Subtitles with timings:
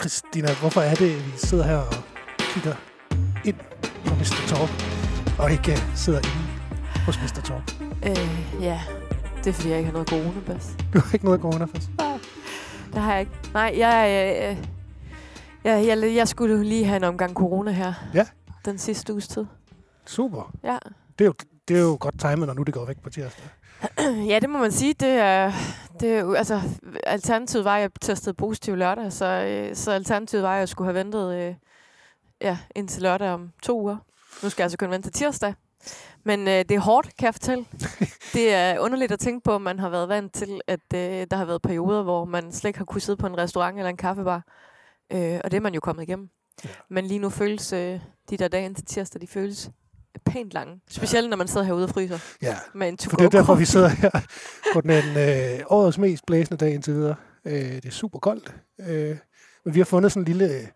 [0.00, 1.94] Christina, hvorfor er det, at vi sidder her og
[2.38, 2.74] kigger
[3.44, 3.56] ind
[4.06, 4.46] på Mr.
[4.48, 4.70] Torp,
[5.38, 6.46] og ikke sidder inde
[7.06, 7.40] hos Mr.
[7.42, 7.72] Torp?
[8.06, 8.80] Øh, ja,
[9.38, 10.76] det er fordi, jeg ikke har noget coronapas.
[10.94, 11.90] Du har ikke noget corona først.
[12.94, 13.32] Det har jeg ikke.
[13.54, 14.08] Nej, jeg,
[14.50, 14.56] øh,
[15.64, 17.92] jeg, jeg, jeg skulle lige have en omgang corona her.
[18.14, 18.26] Ja.
[18.64, 19.44] Den sidste uges tid.
[20.06, 20.52] Super.
[20.64, 20.78] Ja.
[21.18, 21.34] Det er jo,
[21.68, 23.44] det er jo godt timet, når nu det går væk på tirsdag.
[24.30, 24.94] ja, det må man sige.
[24.94, 25.52] Det er,
[26.00, 26.60] det er altså,
[27.06, 30.86] alternativet var, at jeg testede positiv lørdag, så, øh, så alternativet var, at jeg skulle
[30.86, 31.54] have ventet øh,
[32.40, 33.96] ja, indtil lørdag om to uger.
[34.42, 35.54] Nu skal jeg altså kun vente til tirsdag.
[36.24, 37.64] Men øh, det er hårdt, kan jeg fortælle.
[38.34, 41.36] det er underligt at tænke på, at man har været vant til, at øh, der
[41.36, 43.96] har været perioder, hvor man slet ikke har kunnet sidde på en restaurant eller en
[43.96, 44.42] kaffebar.
[45.12, 46.28] Øh, og det er man jo kommet igennem.
[46.64, 46.68] Ja.
[46.88, 49.70] Men lige nu føles øh, de der dage indtil tirsdag, de føles
[50.24, 50.80] pænt lange.
[50.88, 51.28] Specielt ja.
[51.30, 53.88] når man sidder herude og fryser Ja, med en for det er derfor, vi sidder
[53.88, 54.10] her
[54.72, 57.14] på den øh, årets mest blæsende dag indtil videre.
[57.44, 58.54] Øh, det er super koldt.
[58.80, 59.16] Øh,
[59.64, 60.66] men vi har fundet sådan en lille, øh,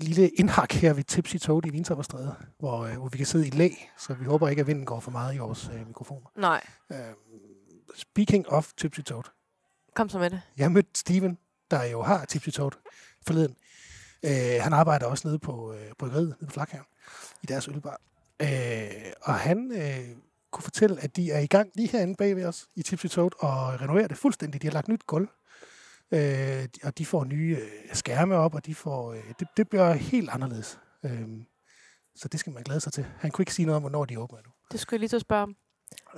[0.00, 3.50] lille indhak her ved Tipsy Toad i Vintopperstræde, hvor, øh, hvor vi kan sidde i
[3.50, 6.26] læ, så vi håber ikke, at vinden går for meget i vores øh, mikrofoner.
[6.36, 6.60] Nej,
[6.92, 6.96] Øh,
[7.96, 9.22] speaking of Tipsy Toad.
[9.96, 10.40] kom så med det.
[10.56, 11.38] Jeg mødte Steven,
[11.70, 12.70] der jo har Tipsy Toad
[13.26, 13.56] forleden.
[14.24, 16.86] Øh, han arbejder også nede på øh, bryggeriet, nede på Flakhaven,
[17.42, 18.00] i deres ølbar.
[18.42, 20.16] Øh, og han øh,
[20.52, 23.30] kunne fortælle, at de er i gang lige herinde bag ved os i Tipsy Toad
[23.38, 24.62] og renoverer det fuldstændig.
[24.62, 25.28] De har lagt nyt gulv,
[26.10, 29.92] øh, og de får nye øh, skærme op, og de får, øh, det, det bliver
[29.92, 30.78] helt anderledes.
[31.04, 31.28] Øh,
[32.16, 33.06] så det skal man glæde sig til.
[33.18, 34.50] Han kunne ikke sige noget om, hvornår de åbner nu.
[34.72, 35.56] Det skulle jeg lige at spørge om.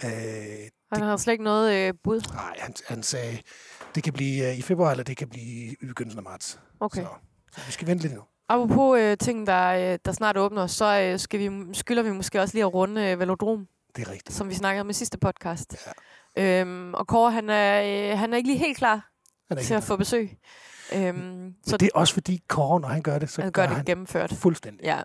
[0.05, 2.21] Øh, Han har slet ikke noget øh, bud.
[2.35, 3.39] nej, han, han sagde,
[3.95, 6.61] det kan blive øh, i februar, eller det kan blive i begyndelsen af marts.
[6.81, 7.03] Okay.
[7.03, 7.09] Så,
[7.53, 8.23] så vi skal vente lidt nu.
[8.49, 12.41] Apropos øh, ting, der, øh, der snart åbner, så øh, skal vi, skylder vi måske
[12.41, 13.67] også lige at runde øh, Velodrom,
[13.97, 14.37] Det er rigtigt.
[14.37, 15.77] som vi snakkede om i sidste podcast.
[16.37, 16.61] Ja.
[16.61, 19.11] Øhm, og Kåre, han er, øh, han er ikke lige helt klar
[19.63, 20.39] til at få besøg.
[20.95, 23.67] Øhm, så det er også fordi Kåre, når han gør det, så han gør gør
[23.69, 24.33] det han gennemført.
[24.33, 24.85] fuldstændig.
[24.85, 25.01] Ja.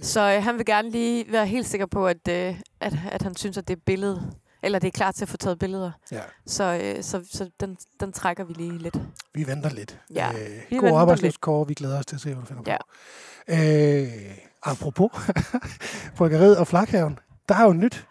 [0.00, 3.36] Så øh, han vil gerne lige være helt sikker på, at, øh, at, at han
[3.36, 4.32] synes, at det er billede,
[4.64, 5.90] eller det er klar til at få taget billeder.
[6.12, 6.20] Ja.
[6.46, 8.96] Så, øh, så, så den, den trækker vi lige lidt.
[9.34, 10.00] Vi venter lidt.
[10.14, 11.68] Ja, øh, vi god arbejdsløs, Kåre.
[11.68, 12.76] Vi glæder os til at se, hvad du finder Ja.
[12.76, 12.86] på.
[13.48, 15.10] Øh, apropos
[16.16, 17.18] bryggeriet og flakhaven.
[17.48, 18.06] Der er jo nyt.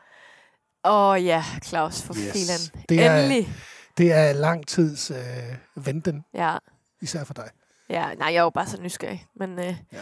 [0.85, 2.31] Åh ja, Claus, for Yes.
[2.31, 2.83] filan.
[2.89, 3.53] Det er- Endelig.
[3.97, 5.17] Det er lang tids øh,
[5.85, 6.57] venten, Ja.
[7.01, 7.49] især for dig.
[7.89, 9.25] Ja, nej, jeg er jo bare så nysgerrig.
[9.35, 9.97] Men øh, ja.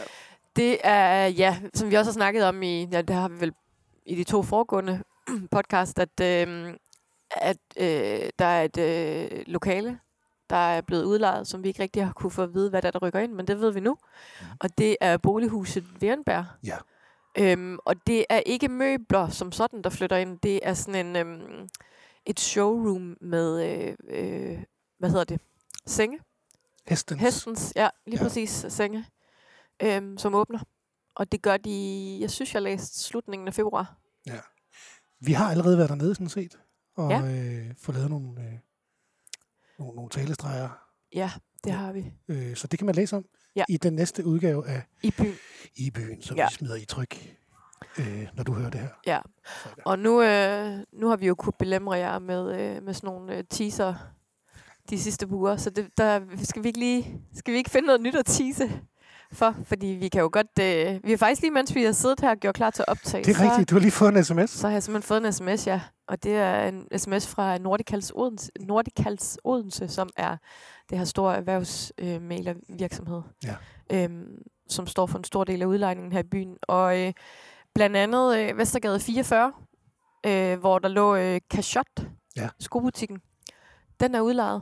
[0.56, 3.53] det er, ja, som vi også har snakket om i, ja, det har vi vel
[4.06, 5.03] i de to foregående
[5.51, 6.73] podcast, at, øh,
[7.31, 9.99] at øh, der er et øh, lokale,
[10.49, 12.87] der er blevet udlejet, som vi ikke rigtig har kunne få at vide, hvad der,
[12.87, 13.97] er, der rykker ind, men det ved vi nu.
[14.59, 16.45] Og det er bolighuset Virenberg.
[16.63, 16.77] Ja.
[17.37, 20.39] Øhm, og det er ikke møbler som sådan, der flytter ind.
[20.39, 21.69] Det er sådan en, øhm,
[22.25, 24.63] et showroom med, øh, øh,
[24.99, 25.41] hvad hedder det,
[25.85, 26.19] senge.
[26.87, 27.21] Hestens.
[27.21, 28.23] Hestens, ja, lige Ja.
[28.23, 28.27] ja.
[28.27, 29.05] præcis, senge,
[29.83, 30.59] øhm, som åbner.
[31.15, 33.95] Og det gør de, jeg synes, jeg læste slutningen af februar.
[35.21, 36.59] Vi har allerede været dernede, sådan set,
[36.95, 37.21] og Ja.
[37.21, 38.53] øh, fået lavet nogle, øh,
[39.79, 40.69] nogle, nogle talestreger.
[41.15, 41.31] Ja,
[41.63, 42.13] det har vi.
[42.27, 43.63] Øh, så det kan man læse om Ja.
[43.69, 45.33] i den næste udgave af I byen.
[45.75, 46.47] I byen, som Ja.
[46.47, 47.35] vi smider i tryk,
[47.99, 48.89] øh, når du hører det her.
[49.07, 49.19] Ja.
[49.85, 53.37] Og nu, øh, nu har vi jo kunnet belemre jer med, øh, med sådan nogle
[53.37, 53.93] øh, teaser
[54.89, 58.01] de sidste uger, så det, der skal vi, ikke lige, skal vi ikke finde noget
[58.01, 58.81] nyt at tease
[59.33, 59.55] for?
[59.65, 60.47] Fordi vi kan jo godt...
[60.61, 62.91] Øh, vi har faktisk lige, mens vi har siddet her og gjort klar til at
[62.91, 64.49] optage, Det er så, rigtigt, du har lige fået en sms.
[64.49, 65.81] så har jeg simpelthen fået en sms, ja.
[66.07, 70.37] Og det er en sms fra Nordicals Odense, Nordicals Odense som er
[70.89, 73.55] det her store erhvervsmælervirksomhed, Ja.
[73.93, 74.37] øhm,
[74.69, 76.57] som står for en stor del af udlejningen her i byen.
[76.61, 77.13] Og øh,
[77.75, 79.53] blandt andet øh, Vestergade 44,
[80.25, 82.05] øh, hvor der lå øh, Cachot,
[82.37, 82.49] Ja.
[82.59, 83.21] skobutikken.
[83.99, 84.61] Den er udlejet.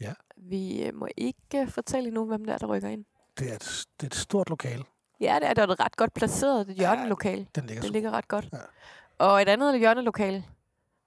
[0.00, 0.12] Ja.
[0.36, 3.04] Vi øh, må ikke fortælle endnu, hvem der er, der rykker ind.
[3.38, 4.84] Det er et, det er et stort lokale.
[5.20, 7.46] Ja, det er, det er et ret godt placeret et hjørnelokale.
[7.54, 7.92] Den ligger Det så.
[7.92, 8.48] ligger ret godt.
[8.52, 8.58] Ja.
[9.18, 10.44] Og et andet hjørnelokale,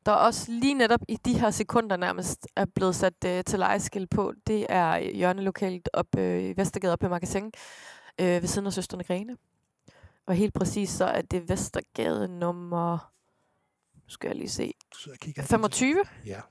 [0.05, 4.09] der også lige netop i de her sekunder nærmest er blevet sat øh, til lejeskilt
[4.09, 7.51] på, det er hjørnelokalet op øh, i Vestergade op i Magasin,
[8.21, 9.37] øh, ved siden af Søsterne Grene.
[10.25, 13.11] Og helt præcis så er det Vestergade nummer,
[13.95, 14.73] nu skal jeg lige se,
[15.11, 15.43] og kigger.
[15.43, 16.05] 25.
[16.25, 16.41] Ja.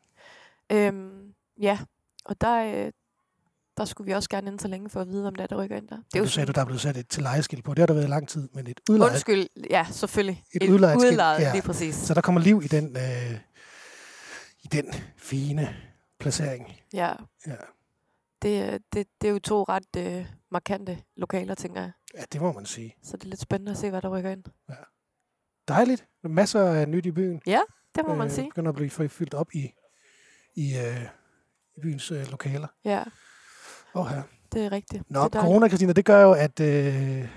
[0.73, 1.79] Øhm, ja,
[2.25, 2.93] og der, øh,
[3.77, 5.65] der skulle vi også gerne ind så længe for at vide, om der er, der
[5.65, 5.97] rykker ind der.
[5.97, 7.71] Det Det du sagde, du, der er blevet sat et til lejeskilt på.
[7.75, 9.11] Det har der været i lang tid, men et udlejet.
[9.13, 10.45] Undskyld, ja, selvfølgelig.
[10.63, 11.53] Et udlejet skilt, udlejet, ja.
[11.53, 11.95] lige præcis.
[11.95, 13.39] Så der kommer liv i den, øh,
[14.63, 15.77] i den fine
[16.21, 16.77] placering.
[16.93, 17.13] Ja,
[17.47, 17.53] Ja.
[18.43, 21.93] det, er- det, det er jo to ret øh, markante lokaler, tænker jeg.
[22.15, 22.95] ja, det må man sige.
[23.03, 24.45] Så det er lidt spændende at se, hvad der rykker ind.
[25.69, 26.07] Dejligt.
[26.25, 27.41] Masser af nyt i byen.
[27.95, 28.49] Det må øh, man sige.
[28.49, 29.71] begynder at blive fyldt op i,
[30.55, 31.03] i, øh,
[31.77, 32.69] i byens øh, lokaler.
[32.85, 33.03] Ja.
[33.95, 34.23] Og her.
[34.53, 35.11] det er rigtigt.
[35.11, 37.29] Nå, det er corona, Christina, det gør jo, at, øh,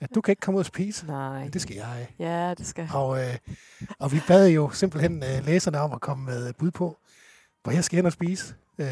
[0.00, 1.06] at du kan ikke komme ud og spise.
[1.06, 1.48] Nej.
[1.52, 2.08] Det skal jeg.
[2.18, 2.88] Ja, det skal.
[2.94, 3.36] Og, øh,
[3.98, 6.96] og vi bad jo simpelthen øh, læserne om at komme med bud på,
[7.62, 8.86] hvor jeg skal hen og spise øh,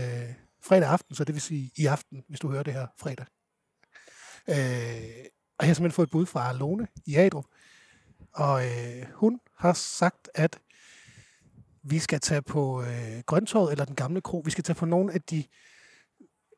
[0.63, 3.27] fredag aften, så det vil sige i aften, hvis du hører det her fredag.
[4.49, 4.55] Øh,
[5.59, 7.45] og jeg har simpelthen fået et bud fra Lone i Adrup,
[8.35, 10.59] og øh, hun har sagt, at
[11.83, 14.43] vi skal tage på øh, Grøntorvet eller den gamle kro.
[14.45, 15.45] Vi skal tage på nogle af de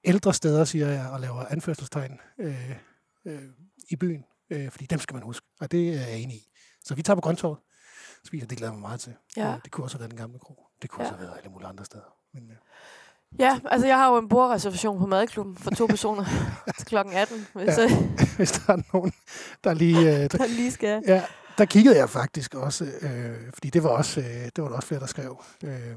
[0.07, 2.71] ældre steder, siger jeg, og laver anførselstegn øh,
[3.27, 3.43] øh,
[3.91, 6.49] i byen, øh, fordi dem skal man huske, og det er jeg enig i.
[6.85, 7.59] Så vi tager på Grøntorvet,
[8.25, 9.15] spiser, det glæder mig meget til.
[9.37, 9.49] Ja.
[9.55, 10.63] Øh, Det kunne også have været den gamle kro.
[10.83, 11.11] Det kunne Ja.
[11.11, 12.17] også have været alle mulige andre steder.
[12.35, 12.57] Men, øh,
[13.39, 16.25] Ja, altså jeg har jo en bordreservation på madklubben for to personer
[16.79, 17.83] til klokken 18, hvis Ja.
[17.83, 17.89] ja.
[18.37, 19.13] hvis der er nogen,
[19.65, 19.99] der lige...
[19.99, 21.03] Øh, der, der lige skal.
[21.07, 21.25] ja,
[21.59, 24.89] der kiggede jeg faktisk også, øh, fordi det var også, øh, det var der også
[24.89, 25.43] flere, der skrev.
[25.65, 25.97] Øh,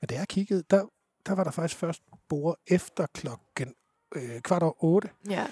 [0.00, 0.84] men da jeg kiggede, der,
[1.26, 3.74] der var der faktisk først bord efter klokken
[4.14, 5.08] øh, kvart over otte.
[5.30, 5.46] Ja,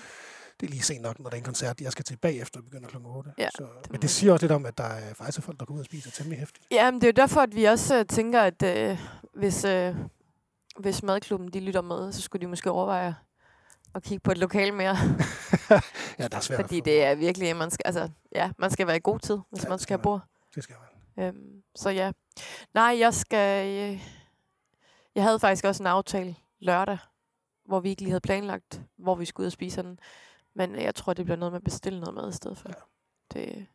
[0.61, 1.81] Det er lige sent nok, når der er en koncert.
[1.81, 3.33] Jeg skal til bagefter og begynder klokken 8.
[3.39, 5.61] Ja, så, må men det siger også lidt om, at der er faktisk er folk,
[5.61, 6.67] der går ud og spiser temmelig hæftigt.
[6.71, 8.99] ja men det er jo derfor, at vi også øh, tænker, at øh,
[9.35, 9.95] hvis, øh,
[10.79, 13.15] hvis madklubben de lytter med, så skulle de måske overveje
[13.95, 14.97] at kigge på et lokal mere.
[16.19, 18.97] ja, der er svært fordi det er virkelig, man skal, altså, ja, man skal være
[18.97, 20.21] i god tid, hvis Ja, man det skal skal have bord.
[20.55, 20.77] Det skal
[21.17, 21.25] man.
[21.27, 22.13] Øhm, så ja.
[22.75, 23.67] Nej, jeg skal...
[23.93, 24.03] Øh,
[25.15, 26.99] jeg havde faktisk også en aftale lørdag,
[27.65, 29.99] hvor vi ikke lige havde planlagt, hvor vi skulle ud og spise den.
[30.55, 32.69] Men øh, jeg tror, det bliver noget med at bestille noget mad i stedet for.
[32.69, 32.75] Ja.
[33.41, 33.67] Det,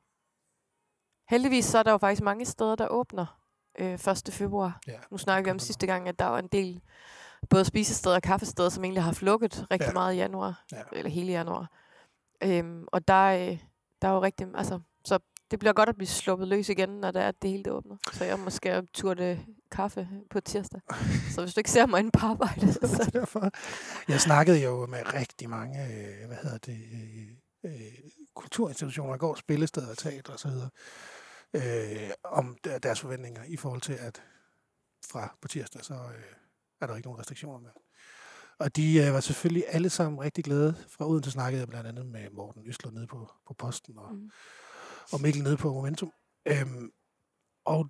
[1.29, 3.39] heldigvis så er der jo faktisk mange steder, der åbner
[3.79, 4.29] øh, 1.
[4.31, 4.79] februar.
[4.87, 6.81] Ja, Nu snakker vi om sidste gang, at der var en del
[7.49, 9.93] både spisesteder og kaffesteder, som egentlig har lukket rigtig Ja.
[9.93, 10.81] meget i januar, Ja.
[10.93, 11.71] eller hele januar.
[12.43, 13.59] Øhm, og der, øh,
[14.01, 15.19] der er jo rigtig, altså, så
[15.51, 17.73] det bliver godt at blive sluppet løs igen, når det er, at det hele det
[17.73, 17.97] åbner.
[18.13, 20.81] Så jeg måske turte kaffe på tirsdag.
[21.31, 23.03] Så hvis du ikke ser mig inde på arbejde, så...
[23.07, 23.51] er derfor.
[24.07, 27.93] Jeg snakkede jo med rigtig mange, øh, hvad hedder det, øh, øh,
[28.35, 30.69] kulturinstitutioner går, spillesteder, teater videre,
[31.53, 34.23] øh, om der- deres forventninger i forhold til, at
[35.11, 36.23] fra på tirsdag, så øh,
[36.81, 37.69] er der ikke nogen restriktioner med.
[38.59, 40.75] Og de øh, var selvfølgelig alle sammen rigtig glade.
[40.89, 44.29] Fra Odense snakkede jeg blandt andet med Morten Østlund nede på, på Posten og, Mm.
[45.11, 46.11] og Mikkel nede på Momentum.
[46.47, 46.91] Øhm,
[47.65, 47.89] og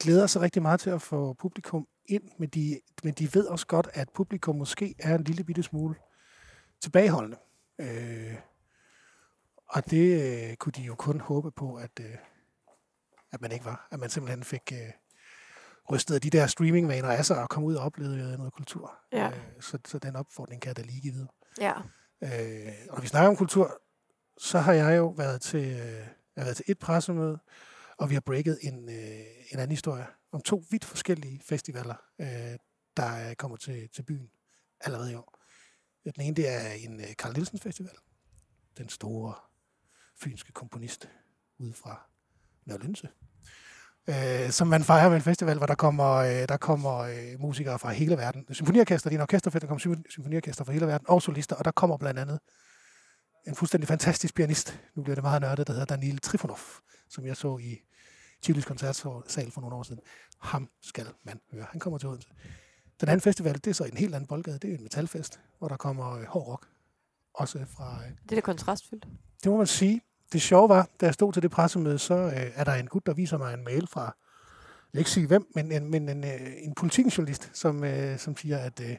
[0.00, 3.66] glæder sig rigtig meget til at få publikum ind, men de, men de ved også
[3.66, 5.94] godt, at publikum måske er en lille bitte smule
[6.80, 7.36] tilbageholdende.
[7.78, 8.34] Øh,
[9.68, 12.16] og det øh, kunne de jo kun håbe på, at, øh,
[13.32, 13.88] at man ikke var.
[13.90, 14.92] At man simpelthen fik øh,
[15.92, 18.98] rystet de der streamingvaner af sig og komme ud og opleve noget kultur.
[19.12, 19.26] Ja.
[19.26, 21.28] Øh, så, så den opfordring kan jeg da lige give videre.
[21.60, 21.72] Ja.
[22.22, 23.82] Øh, og når vi snakker om kultur,
[24.38, 25.96] så har jeg jo været til, øh,
[26.36, 27.38] jeg har været til et pressemøde,
[27.98, 32.58] og vi har breaket en, øh, en anden historie om to vidt forskellige festivaler, øh,
[32.96, 34.30] der øh, kommer til, til byen
[34.80, 35.38] allerede i år.
[36.06, 37.94] Øh, den ene, det er en øh, Carl Nielsen Festival.
[38.78, 39.34] Den store
[40.16, 41.08] fynske komponist
[41.58, 42.10] ude fra
[42.64, 43.10] Nørre
[44.08, 47.78] Øh, som man fejrer med en festival, hvor der kommer, øh, der kommer øh, musikere
[47.78, 48.46] fra hele verden.
[48.54, 51.70] Symfoniorkester, det er en orkesterfest, der kommer symfoniorkester fra hele verden, og solister, og der
[51.70, 52.38] kommer blandt andet
[53.46, 56.58] en fuldstændig fantastisk pianist, nu bliver det meget nørdet, der hedder Daniel Trifonov,
[57.08, 57.85] som jeg så i
[58.46, 60.00] Chilis koncertsal for nogle år siden.
[60.40, 61.66] Ham skal man høre.
[61.70, 62.28] Han kommer til Odense.
[63.00, 64.58] Den anden festival, det er så en helt anden boldgade.
[64.58, 66.66] Det er en metalfest, hvor der kommer øh, hård rock.
[67.34, 67.98] Også fra...
[68.04, 69.06] Øh, Det er da kontrastfyldt.
[69.44, 70.00] det må man sige.
[70.32, 73.06] Det sjove var, da jeg stod til det pressemøde, så øh, er der en gut,
[73.06, 74.12] der viser mig en mail fra, jeg
[74.92, 78.58] vil ikke sige hvem, men en, men en, øh, en politikjournalist, som, øh, som siger,
[78.58, 78.96] at øh,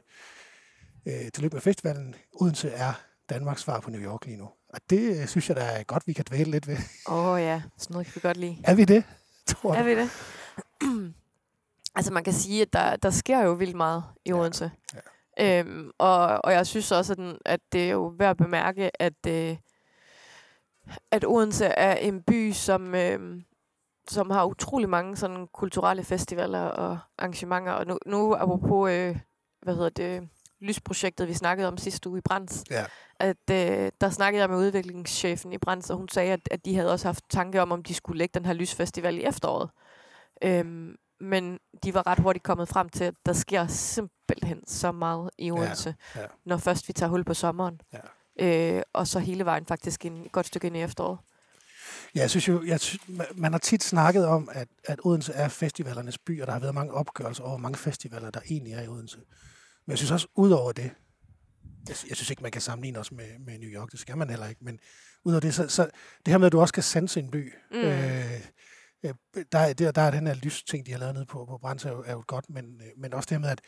[1.06, 2.94] øh, tillykke med festivalen, Odense er
[3.30, 4.50] Danmarks svar på New York lige nu.
[4.70, 6.77] Og det øh, synes jeg, der er godt, vi kan dvæle lidt ved.
[7.08, 8.58] Åh oh, ja, sådan noget kan vi godt lide.
[8.63, 9.04] Er vi det?
[9.48, 9.84] Tror Er du?
[9.86, 10.10] vi det?
[11.96, 14.72] altså man kan sige, at der, der sker jo vildt meget i Ja, Odense.
[14.94, 15.60] ja.
[15.60, 19.01] Øhm, og, og jeg synes også, at, den, at det er jo værd at bemærke,
[19.01, 19.58] at, øh,
[21.12, 23.42] at Odense er en by, som, øh,
[24.10, 27.72] som har utrolig mange sådan kulturelle festivaler og arrangementer.
[27.72, 29.18] Og nu, nu apropos, øh,
[29.62, 32.85] hvad hedder det, lysprojektet, vi snakkede om sidste uge i Brands, Ja.
[33.19, 36.75] at øh, der snakkede jeg med udviklingschefen i Brands, og hun sagde, at, at de
[36.75, 39.69] havde også haft tanke om, om de skulle lægge den her lysfestival i efteråret.
[40.43, 45.29] Øhm, men de var ret hurtigt kommet frem til, at der sker simpelthen så meget
[45.37, 46.21] i Odense, ja.
[46.45, 47.81] når først vi tager hul på sommeren.
[47.93, 47.99] Ja.
[48.75, 51.17] Øh, og så hele vejen faktisk en, et godt stykke ind i efteråret.
[52.15, 55.33] Ja, jeg synes jo, jeg synes, ma- man har tit snakket om, at, at Odense
[55.33, 58.73] er festivalernes by, og der har været mange opgørelser over, hvor mange festivaler, der egentlig
[58.73, 59.17] er i Odense.
[59.88, 60.91] Men jeg synes også, ud over det,
[61.88, 64.17] jeg, sy- jeg synes ikke, man kan sammenligne os med, med New York, det skal
[64.17, 64.79] man heller ikke, men
[65.25, 65.84] ud over det, så, så
[66.25, 67.77] det her med, at du også kan sanse en by, Mm.
[67.77, 68.32] øh,
[69.06, 69.13] øh,
[69.51, 71.86] der, er- der, der er den her lysting, de har lavet nede på, på Brands,
[71.86, 73.62] er jo, er jo godt, men, øh, men også det her med, at,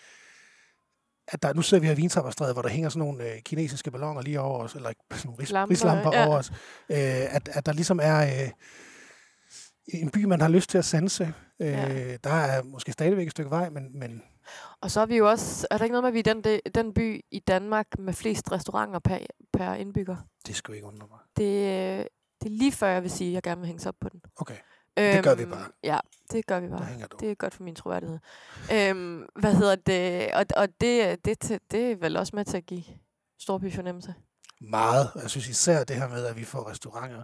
[1.28, 3.92] at der, nu ser vi her i Vinsapperstræde, hvor der hænger sådan nogle øh, kinesiske
[3.92, 6.28] balloner lige over os, eller sådan nogle ris, Lamper, rislamper ja.
[6.28, 6.50] over os.
[6.90, 8.50] Øh, at, at der ligesom er øh,
[9.88, 11.24] en by, man har lyst til at sanse.
[11.62, 12.18] Øh, Ja.
[12.18, 14.22] Der er måske stadigvæk et stykke vej, men, men
[14.82, 16.44] Og så er vi jo også, er der ikke noget med, at vi er den,
[16.44, 19.18] de, den by i Danmark med flest restauranter per,
[19.54, 20.16] per indbygger?
[20.48, 21.20] det skulle ikke undre mig.
[21.38, 22.08] Det,
[22.42, 24.22] det er lige før, jeg vil sige, at jeg gerne vil hænges op på den.
[24.36, 24.58] Okay,
[24.98, 25.68] Det gør vi Øhm, bare.
[25.84, 26.00] Ja,
[26.32, 26.86] det gør vi bare.
[26.86, 27.18] hænger du.
[27.20, 28.20] Det er godt for min troværdighed.
[28.74, 30.34] Øhm, hvad hedder det?
[30.34, 32.84] Og, og det, det, det, det er vel også med til at give
[33.40, 34.14] storby fornemmelse.
[34.62, 35.12] Meget.
[35.16, 37.24] Jeg synes især det her med, at vi får restauranter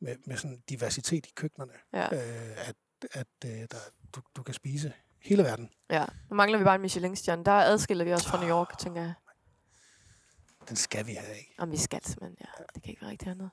[0.00, 1.72] med, med sådan diversitet i køkkenerne.
[1.92, 2.04] Ja.
[2.14, 2.74] Øh, at
[3.12, 3.76] at øh, der,
[4.14, 5.70] du, du kan spise hele verden.
[5.90, 6.04] ja.
[6.30, 7.44] Nu mangler vi bare en Michelin-stjerne.
[7.44, 9.14] Der adskiller vi os fra New York, tænker jeg.
[10.68, 11.54] Den skal vi have, ikke?
[11.58, 12.64] Om vi skal simpelthen, ja.
[12.74, 13.50] Det kan ikke være rigtig andet.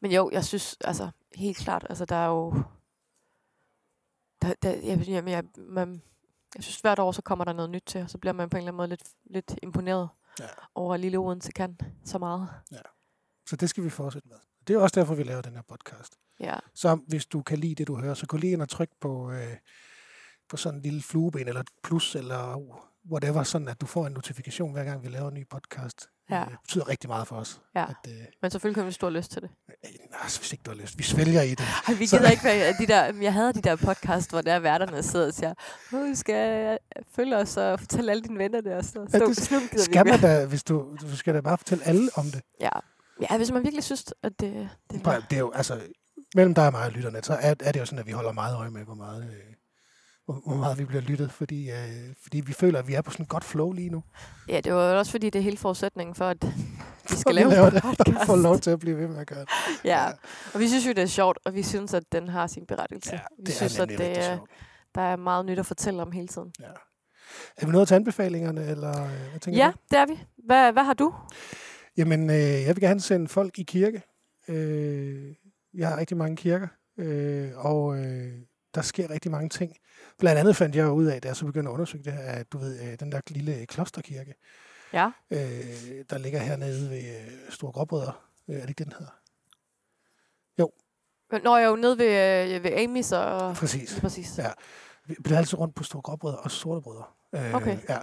[0.00, 2.62] Men jo, jeg synes, altså, helt klart, altså, der er jo...
[4.42, 6.02] Der, der, jeg, jeg, jeg, man,
[6.54, 8.56] jeg synes, hvert år, så kommer der noget nyt til, og så bliver man på
[8.56, 10.08] en eller anden måde lidt, lidt imponeret
[10.40, 10.44] Ja.
[10.74, 12.48] over, at lille Odense kan så meget.
[13.48, 14.36] Så det skal vi fortsætte med.
[14.66, 16.16] Det er også derfor, vi laver den her podcast.
[16.40, 18.90] Ja, Så hvis du kan lide det, du hører, så gå lige ind og tryk
[19.00, 19.56] på, øh,
[20.50, 22.60] på sådan en lille flueben, eller et plus, eller
[23.12, 26.08] whatever, sådan at du får en notifikation, hver gang vi laver en ny podcast.
[26.30, 26.40] Ja.
[26.50, 27.60] Det betyder rigtig meget for os.
[27.74, 27.82] Ja.
[27.84, 29.50] At, øh, men selvfølgelig kan vi stor lyst til det.
[29.68, 29.90] øh,
[30.22, 30.98] altså, hvis ikke du har lyst.
[30.98, 31.66] Vi svælger i det.
[31.88, 33.12] Ej, vi Så- gider ikke være de der...
[33.22, 35.54] Jeg havde de der podcast, hvor der værterne sidder og siger,
[36.14, 36.78] skal
[37.16, 38.72] følge os og fortælle alle dine venner det.
[38.72, 41.40] Og så Ja, stå, det Snu, gider Skal man da, hvis du, du skal da
[41.40, 42.40] bare fortælle alle om det.
[42.60, 42.68] Ja.
[43.30, 45.16] ja, hvis man virkelig synes, at det, det Prøv, er...
[45.16, 45.80] at- det er jo, altså,
[46.34, 48.32] mellem dig og mig og lytterne, så er, er det jo sådan, at vi holder
[48.32, 49.54] meget øje med, hvor meget, øh,
[50.26, 53.10] hvor, hvor meget vi bliver lyttet, fordi, øh, fordi vi føler, at vi er på
[53.10, 54.02] sådan et godt flow lige nu.
[54.48, 56.48] Ja, det var også fordi, det er hele forudsætningen for, at vi
[57.08, 58.26] For skal vi lave en det, podcast.
[58.26, 59.48] får lov til at blive ved med at gøre det.
[59.84, 60.06] Ja,
[60.54, 63.12] og vi synes jo, det er sjovt, og vi synes, at den har sin berettigelse.
[63.12, 64.38] Ja, vi det synes, er at nemlig det, rigtig er,
[64.94, 66.52] der er meget nyt at fortælle om hele tiden.
[66.60, 66.66] Ja.
[67.56, 69.78] Er vi nået til anbefalingerne, eller øh, hvad tænker Ja, du?
[69.90, 70.18] det er vi.
[70.46, 71.14] Hvad, hvad har du?
[71.96, 74.02] Jamen, øh, jeg vil gerne sende folk i kirke.
[74.48, 75.34] Øh,
[75.74, 76.68] jeg har rigtig mange kirker,
[76.98, 78.32] øh, og øh,
[78.76, 79.76] der sker rigtig mange ting.
[80.18, 82.20] Blandt andet fandt jeg jo ud af, da jeg så begyndte at undersøge det her,
[82.20, 84.34] at du ved, øh, den der lille klosterkirke,
[84.92, 85.10] Ja.
[85.30, 85.38] øh,
[86.10, 88.12] der ligger hernede ved øh, Store Gråbrødre.
[88.48, 89.12] Øh, er det ikke den hedder?
[91.44, 93.54] Når jeg er jo nede ved, ved Amy's og...
[93.56, 94.00] Præcis.
[94.00, 94.38] Præcis.
[94.38, 94.50] Ja.
[95.06, 97.04] Vi bliver altid rundt på Store Gråbrødre og Sorte Brødre.
[97.34, 97.78] Øh, Okay.
[97.88, 97.98] Ja.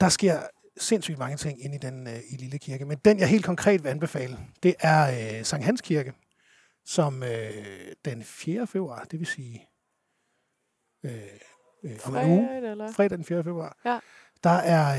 [0.00, 0.40] Der sker
[0.78, 2.84] sindssygt mange ting inde i den øh, i lille kirke.
[2.84, 6.12] Men den, jeg helt konkret vil anbefale, det er øh, Sankt Hans Kirke,
[6.84, 7.50] som øh,
[8.04, 8.66] den 4.
[8.66, 9.66] februar, det vil sige
[11.04, 11.12] øh,
[11.84, 12.92] øh, om en uge, Fredag, eller?
[12.92, 13.44] fredag den 4.
[13.44, 13.98] februar, Ja.
[14.44, 14.92] der er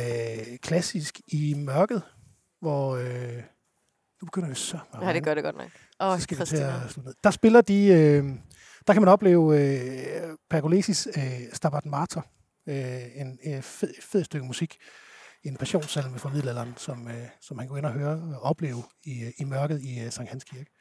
[0.50, 2.02] øh, klassisk i mørket,
[2.62, 2.96] hvor...
[2.96, 3.44] Øh,
[4.22, 5.08] nu begynder det så meget.
[5.08, 5.70] Ja, det gør det godt nok.
[6.00, 7.14] Åh, så skal til at ned.
[7.24, 7.86] Der spiller de...
[7.88, 8.24] Øh,
[8.88, 12.22] der kan man opleve øh, Pergolesis øh, Stabat Mater.
[12.68, 14.78] Øh, en øh, fed, fed stykke musik.
[15.44, 19.24] En passionssalme fra middelalderen, som, øh, som man går ind og høre og opleve i,
[19.24, 20.72] øh, i mørket i øh, Sankt Hans Kirke.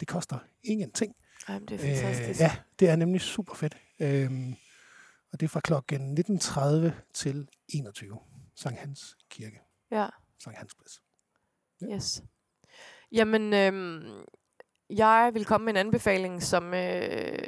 [0.00, 1.14] Det koster ingenting.
[1.48, 2.28] Ej, men det er fantastisk.
[2.30, 3.76] Øh, ja, det er nemlig super fedt.
[4.02, 4.54] Øhm,
[5.32, 8.18] og det er fra klokken 19.30 til 21.
[8.56, 9.60] Sankt Hans Kirke.
[9.90, 10.06] ja.
[10.42, 11.02] Sankt Hans Plads.
[11.80, 11.94] Ja.
[11.94, 12.22] Yes.
[13.12, 14.24] Jamen, øhm,
[14.90, 17.38] jeg vil komme med en anbefaling, som øh,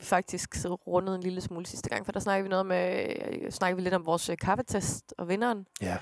[0.00, 3.06] faktisk rundede en lille smule sidste gang, for der snakkede vi noget med,
[3.44, 5.66] øh, snakkede vi lidt om vores øh, kaffetest og vinderen.
[5.82, 5.98] Ja.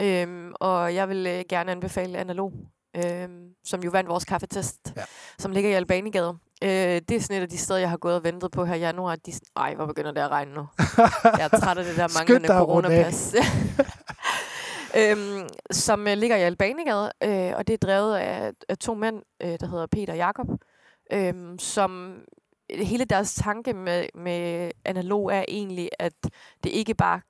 [0.00, 2.52] Øhm, og jeg vil øh, gerne anbefale Analog,
[2.96, 5.04] øhm, som jo vandt vores kaffetest, Ja.
[5.38, 6.38] som ligger i Albanigade.
[6.64, 8.74] Øh, det er sådan et af de steder, jeg har gået og ventet på her
[8.74, 9.16] i januar.
[9.16, 10.66] De, ej, hvor begynder det at regne nu.
[11.24, 13.34] Jeg er træt af det der manglende coronapas.
[15.00, 19.22] øhm, som øh, ligger i Albanigade, øh, og det er drevet af, af to mænd,
[19.42, 20.46] øh, der hedder Peter og Jakob,
[21.12, 22.20] øh, som
[22.70, 26.12] hele deres tanke med, med analog er egentlig, at
[26.64, 27.20] det ikke bare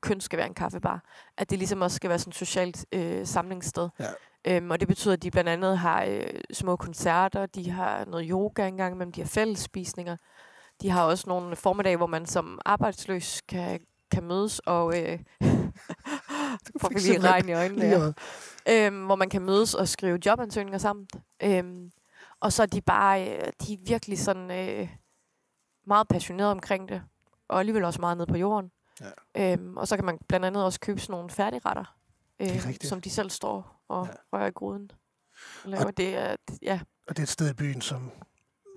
[0.00, 1.04] kun skal være en kaffebar,
[1.38, 3.88] at det ligesom også skal være sådan et socialt øh, samlingssted.
[4.00, 4.04] Ja.
[4.48, 8.26] Øhm, og det betyder, at de blandt andet har øh, små koncerter, de har noget
[8.30, 10.16] yoga engang imellem, de har fællesspisninger.
[10.82, 15.02] De har også nogle formiddage, hvor man som arbejdsløs kan, kan mødes og...
[15.02, 15.18] Øh,
[16.94, 17.84] vi lige regn i øjnene.
[17.84, 18.12] Ja
[18.68, 21.06] øhm, hvor man kan mødes og skrive jobansøgninger sammen.
[21.42, 21.90] Øhm,
[22.40, 24.88] og så er de bare, øh, de er virkelig sådan øh,
[25.86, 27.02] meget passionerede omkring det,
[27.48, 28.70] og alligevel også meget nede på jorden.
[29.34, 29.52] Ja.
[29.52, 31.96] Øhm, og så kan man blandt andet også købe sådan nogle færdigretter,
[32.40, 34.12] øh, som de selv står og Ja.
[34.38, 34.90] rører i gruden.
[35.64, 38.10] Og laver det, er, ja, Og det er et sted i byen, som,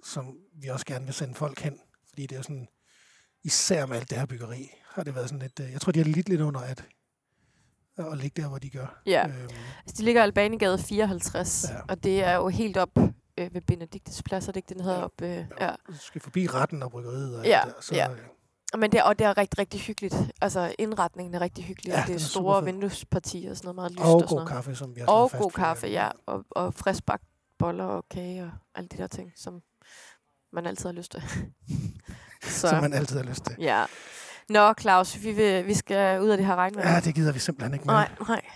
[0.03, 1.79] som vi også gerne vil sende folk hen.
[2.09, 2.67] Fordi det er sådan,
[3.43, 5.59] især med alt det her byggeri, har det været sådan lidt...
[5.59, 6.85] øh, Jeg tror, de har lidt lidt under at,
[7.97, 9.01] at ligge der, hvor de gør.
[9.05, 9.27] ja.
[9.27, 9.41] Øhm,
[9.85, 11.75] Altså, de ligger i Albanigade 54, Ja.
[11.89, 12.97] og det er jo helt op
[13.37, 15.03] øh, ved Benediktes plads, er det ikke, den hedder Ja.
[15.05, 15.21] op?
[15.21, 15.43] Øh, Ja.
[15.65, 15.75] ja.
[15.87, 17.81] du skal forbi retten og bryggeriet og Ja, der.
[17.81, 18.07] Så, ja.
[18.77, 20.15] Men det er, og det er rigtig, rigtig hyggeligt.
[20.41, 21.89] Altså, indretningen er rigtig hyggelig.
[21.91, 24.27] Ja, Ja, det er er store vinduespartier og sådan noget meget lyst Og og, sådan
[24.27, 24.49] god noget.
[24.49, 26.09] kaffe, som vi har Og god kaffe, ja.
[26.25, 27.23] Og, og friskbagt
[27.59, 29.61] boller og kage og alle de der ting, som
[30.53, 31.21] man altid har lyst til.
[32.43, 33.55] Så, Som man altid har lyst til.
[33.59, 33.83] ja.
[34.49, 36.93] Nå, Claus, vi, vil, vi skal ud af det her regnvejr.
[36.93, 37.93] Ja, det gider vi simpelthen ikke med.
[37.93, 38.09] Nej,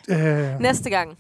[0.10, 0.54] nej.
[0.54, 1.20] Øh, Næste gang,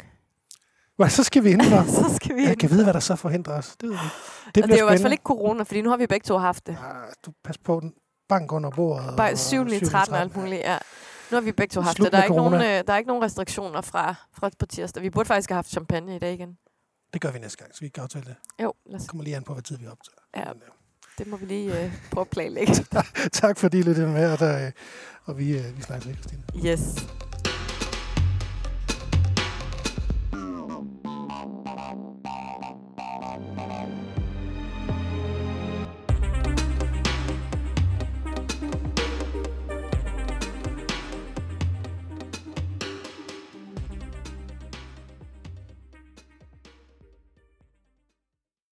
[0.97, 1.83] hvad, så skal vi indenfor.
[2.09, 3.75] så skal vi Jeg kan vide, hvad der så forhindrer os.
[3.81, 4.03] Det ved vi.
[4.45, 6.07] Det, Det og det er jo i hvert fald ikke corona, fordi nu har vi
[6.07, 6.77] begge to haft det.
[6.83, 7.93] Ah, du pas på den.
[8.29, 9.13] Bank under bordet.
[9.17, 9.69] Bare og 7.
[9.69, 9.85] 7.
[9.85, 10.77] 13 og alt muligt, ja.
[11.31, 12.11] Nu har vi begge to haft Slut det.
[12.11, 15.03] Der er, ikke nogen, øh, der er ikke nogen restriktioner fra, fra på tirsdag.
[15.03, 16.57] Vi burde faktisk have haft champagne i dag igen.
[17.13, 18.35] Det gør vi næste gang, så vi kan aftale det.
[18.63, 20.17] Jo, lad os, kommer lige an på, hvad tid vi optager.
[20.35, 20.53] Ja.
[20.53, 20.69] Men, øh,
[21.17, 22.73] det må vi lige øh, prøve at planlægge.
[23.41, 24.71] tak fordi I lyttede med, og, der, øh,
[25.25, 26.43] og vi, øh, vi snakkes lidt, Christine.
[26.65, 26.79] Yes.